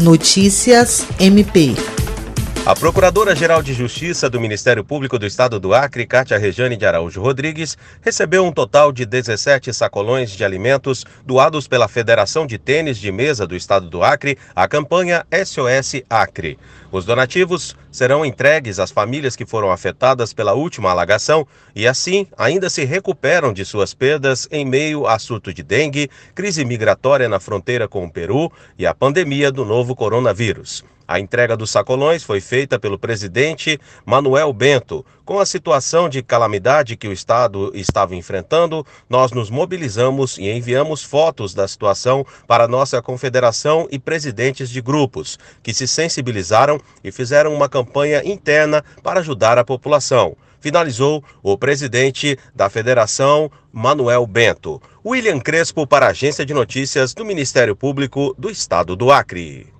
[0.00, 1.76] Notícias MP.
[2.70, 7.20] A Procuradora-Geral de Justiça do Ministério Público do Estado do Acre, Cátia Rejane de Araújo
[7.20, 13.10] Rodrigues, recebeu um total de 17 sacolões de alimentos doados pela Federação de Tênis de
[13.10, 16.60] Mesa do Estado do Acre, a campanha SOS Acre.
[16.92, 21.44] Os donativos serão entregues às famílias que foram afetadas pela última alagação
[21.74, 26.64] e, assim, ainda se recuperam de suas perdas em meio a surto de dengue, crise
[26.64, 28.48] migratória na fronteira com o Peru
[28.78, 30.84] e a pandemia do novo coronavírus.
[31.10, 35.04] A entrega dos sacolões foi feita pelo presidente Manuel Bento.
[35.24, 41.02] Com a situação de calamidade que o Estado estava enfrentando, nós nos mobilizamos e enviamos
[41.02, 47.52] fotos da situação para nossa confederação e presidentes de grupos, que se sensibilizaram e fizeram
[47.52, 54.80] uma campanha interna para ajudar a população finalizou o presidente da federação, Manuel Bento.
[55.02, 59.79] William Crespo, para a Agência de Notícias do Ministério Público do Estado do Acre.